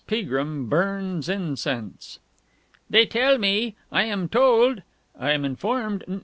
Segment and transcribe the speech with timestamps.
[0.07, 2.17] PEAGRIM BURNS INCENSE
[2.89, 3.75] "They tell me...
[3.91, 4.81] I am told...
[5.15, 6.03] I am informed